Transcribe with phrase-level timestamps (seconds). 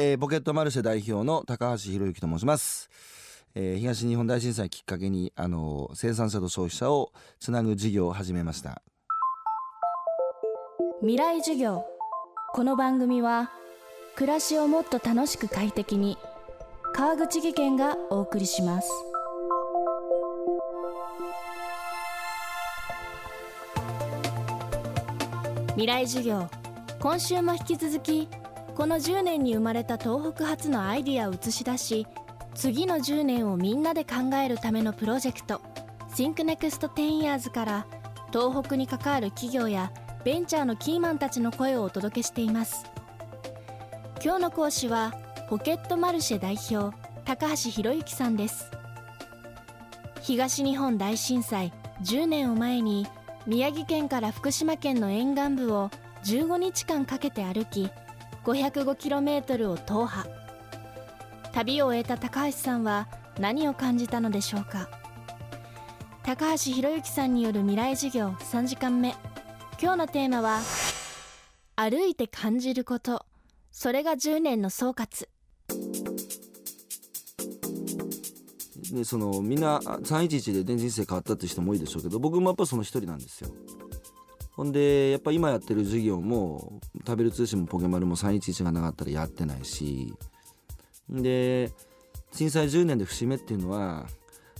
[0.00, 2.88] えーポケットマルシェ代表の高橋博之と申します、
[3.56, 8.80] えー東日本大震災きっかけにあの生産者と消費者をつなぐ事業を始めました。
[11.00, 11.84] 未来授業。
[12.54, 13.50] この番組は
[14.14, 16.16] 暮らしをもっと楽しく快適に
[16.94, 18.88] 川口義賢がお送りします。
[25.70, 26.48] 未来授業。
[27.00, 28.28] 今週も引き続き
[28.78, 32.06] この10年に生まれた東北発のアイディアを映し出し
[32.54, 35.60] 次の10年をみんなで考えるためのプロジェクト
[36.14, 37.86] ThinkNext10 Years から
[38.32, 39.90] 東北に関わる企業や
[40.22, 42.86] ベンチャーのキーマンたちの声をお届けしています。
[44.24, 45.12] 今日の講師は
[45.48, 48.70] ポケットマルシェ代表高橋博之さんです。
[50.22, 51.72] 東日本大震災
[52.04, 53.08] 10年を前に
[53.44, 55.90] 宮城県から福島県の沿岸部を
[56.22, 57.90] 15日間かけて歩き
[58.48, 60.26] 505km を踏破。
[61.52, 63.06] 旅を終えた高橋さんは
[63.38, 64.88] 何を感じたのでしょうか？
[66.22, 69.14] 高橋博之さんによる未来授業3時間目。
[69.78, 70.60] 今日のテーマは
[71.76, 73.26] 歩いて感じること。
[73.70, 75.28] それが10年の総括。
[78.90, 83.50] でそのみんな311で、ね、人生変わったって人も多いでしょうけど僕もやっぱその一人なんですよ。
[84.58, 90.12] ほんでやっぱ今やってる授業も食べる通信もポケマルも311がなかったらやってないし。
[91.08, 91.70] で
[92.32, 94.08] 震災10年で節目っていうのは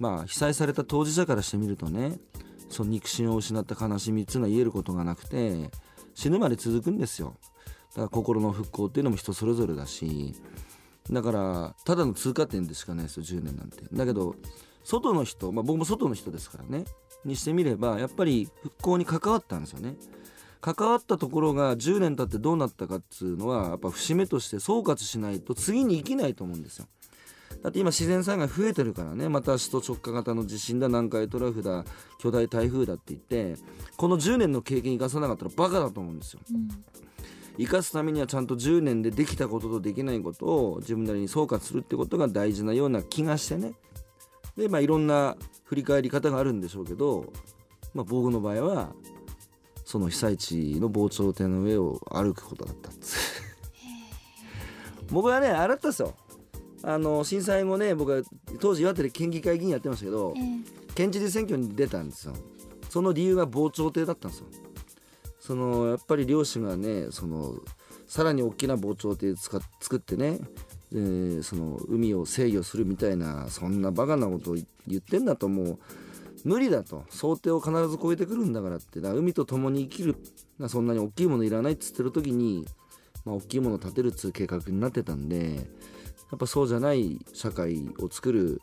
[0.00, 2.18] まあ被災された当事者からしてみるとね
[2.68, 5.70] その肉親を失った悲しみっていうのは言えることがなくて
[6.12, 7.36] 死ぬまで続くんですよ。
[7.90, 10.34] だから心の復興っていうのも人それぞれだし。
[11.08, 13.84] だからただの通過点でしかないですよ10年なんて。
[13.92, 14.34] だけど
[14.84, 16.84] 外の人、まあ、僕も外の人ですからね。
[17.24, 19.96] にしてみればやっぱり復興に関わったんですよね。
[20.60, 26.86] 関わったところが10年経ってどうなったかっつうのはやっぱ節目として総括しないと次に生きないと思うんですよ。
[27.62, 29.28] だって今自然災害増えてるからね。
[29.28, 31.84] また首都直下型の地震だ南海トラフだ
[32.18, 33.62] 巨大台風だって言って
[33.96, 36.40] この10年の経験生かさなかったらバカだと思うんですよ。
[37.58, 43.74] 生かすためにはちゃんと10年でできたこととできないことを自分なりに総括するってことが大事なような気がしてね
[44.56, 47.32] でまあいろんな振り返り方があるんでしょうけど、
[47.92, 48.92] まあ、僕の場合は
[49.84, 53.42] その被災地の防潮堤の上を歩くことだったんです。
[55.10, 56.14] 僕はねあれだったんですよ。
[56.82, 58.22] あの震災後ね僕は
[58.60, 60.34] 当時岩手で県議会議員やってましたけど、
[60.94, 62.34] 県知事選挙に出たんですよ。
[62.88, 64.46] その理由が防潮堤だったんですよ。
[65.38, 67.54] そのやっぱり漁師がねその
[68.06, 69.60] さらに大きな防潮堤作
[69.96, 70.40] ってね、
[70.94, 75.78] えーその海を制御するみたいなそんなバカなことを言ってんだともう
[76.44, 77.04] 無理だと。
[77.08, 79.00] 想定を必ず超えてくるんだからって。
[79.00, 80.16] だ海と共に生きる
[80.68, 82.66] そんなに大きいものいらないっつってる時に、
[83.24, 85.62] まあ、大きいものを建てるっつう計画になってたんでや
[86.36, 88.60] っぱそうじゃない社会を作る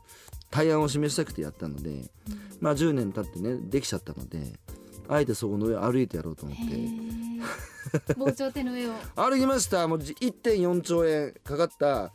[0.52, 2.12] 対案を示したくてやったので、
[2.60, 4.60] まあ10年経ってねできちゃったので
[5.08, 7.71] あえてそこの上歩いてやろうと思って。
[8.18, 8.94] 防潮堤の上を。
[9.16, 9.88] 歩きました。
[9.88, 12.12] もう1.4兆円かかった、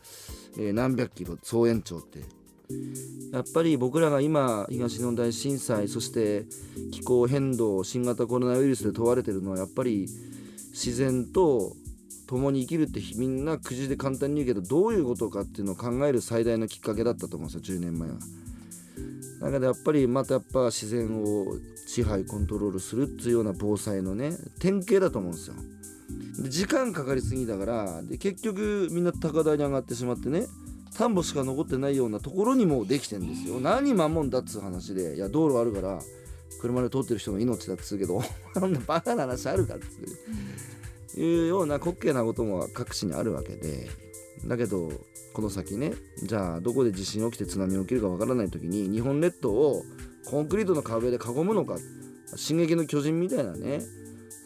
[0.57, 2.19] えー何百キロ総延長って。
[3.31, 6.45] やっぱり僕らが今東日本大震災そして
[6.91, 10.07] 気候変動新型コロナウイルスで問われてるのはやっぱり
[10.71, 11.71] 自然と
[12.27, 18.17] 共に生きるってみんなくじで簡単に言うけどどういうことかっていうのを考える最大のきっかけだったと思うんですよ10年前は。
[19.39, 25.55] だけどやっぱりまたやっぱ自然を支配コントロールするっていうような防災のね典型だと思うんですよ。
[26.41, 30.47] で時間かかりすぎだからで結局みんな高台に上がってしまってね
[30.97, 33.59] 田んぼしか残ってないようなところにもできてんですよ。
[33.59, 35.99] 何守んだっつう話でいや道路あるから
[36.59, 38.21] 車で通ってる人の命だっつうけど
[38.55, 41.19] そんなバカな話あるかっつう。
[41.19, 43.89] いうような滑稽なことも各地にあるわけで
[44.45, 44.91] だけど
[45.33, 45.93] この先ね
[46.23, 49.83] じゃあどこで地震起きて津波起きるかわからない時に日本列島を
[50.29, 51.77] コンクリートの壁で囲むのか
[52.35, 53.81] 「進撃の巨人」みたいなね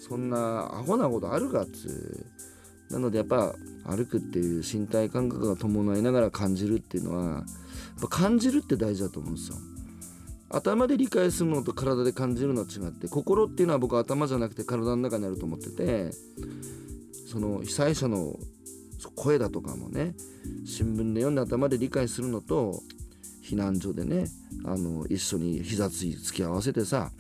[0.08, 2.94] そんなアホなことあるかっつう。
[2.94, 7.44] なのでやっぱ歩くっていう身体感覚が伴いながら感じるっていうのはやっ
[8.02, 9.56] ぱ感じるって大事だと思うんですよ。
[10.50, 16.12] 頭で理解するのと体で感じるのは違って心っていうのは僕は頭じゃなくて体の中にあると思ってて
[17.26, 18.38] その被災者の
[19.10, 20.14] 声だとかもね
[20.66, 22.82] 新聞で読んで頭で理解するのと
[23.44, 24.26] 避難所でね
[24.66, 27.12] あの一緒に膝つい突き合わせてさ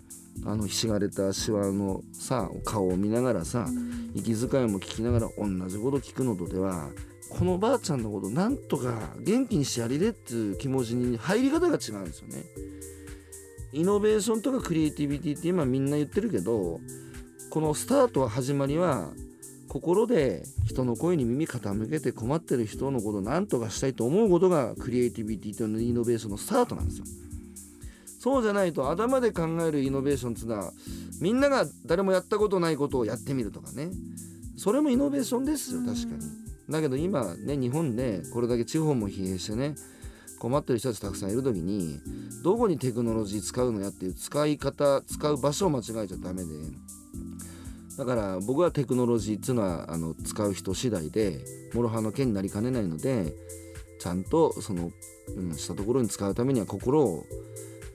[0.46, 3.68] あのひしがれたシワのさ顔を見ながらさ
[4.14, 6.90] 息遣いも聞きながら同じこと聞くのとでは
[7.30, 12.44] このばあちゃんのことなんとか元気にしてやりれっていう気持ちに入り方が違うんですよね。
[13.74, 16.82] イノベーションとかクリエイティビティって今みんな言ってるけど
[17.50, 19.12] このスタートは始まりは
[19.72, 27.06] 心で人の声に耳傾けて困ってる人のことを何とかしたいと思うことがクリエイティビティとイノベーションのスタートなんですよ。
[28.20, 30.74] そうじゃないと頭で考えるイノベーションっていうのは
[31.22, 33.92] みんなが誰もやったことないことをやってみるとかね
[34.58, 36.20] それもイノベーションですよ確かに。
[36.70, 39.76] だけど今ね日本でこれだけ地方も疲弊してね
[40.40, 41.98] 困ってる人たちたくさんいる時に
[42.44, 46.50] どこにテクノロジー使うのやっていう使い方使う場所を間違えちゃダメで
[48.02, 53.36] だから僕はテクノロジーっていうのはあの使う人次第で諸刃の剣になりかねないので
[54.00, 54.92] ちゃんとその、
[55.38, 57.28] うん、したところに使うためには心を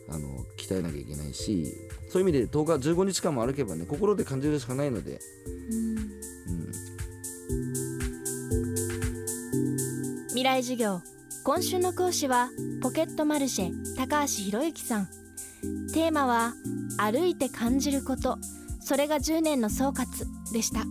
[0.09, 1.75] あの鍛えなきゃいけないし
[2.09, 5.19] そういう意味で10日15日間も歩けばね心で感じるしかないので、
[6.47, 6.73] うん、
[10.29, 11.01] 未来授業。
[11.43, 12.51] 今週の講師は
[12.81, 15.09] ポケットマルシェ高橋博之さん。
[15.93, 16.55] テーマは
[16.97, 18.39] 歩いて感じること。
[18.87, 20.07] それが10年の総括
[20.53, 20.85] でした。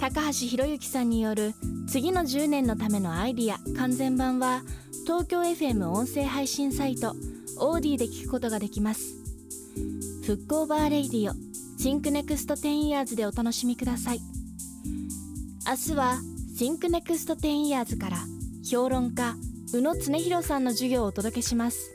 [0.00, 1.52] 高橋博之さんによる
[1.86, 4.62] 次の10年のためのアイディア完全版は
[5.04, 7.14] 東京 FM 音声配信サイト
[7.58, 9.16] AuDee で聞くことができます。
[10.24, 14.20] フックオーバー Radio Think Next 10 Years でお楽しみください。
[15.68, 16.16] 明日は
[16.56, 18.16] Think Next 10 Years から
[18.64, 19.34] 評論家
[19.74, 21.94] 宇野恒弘さんの授業をお届けします。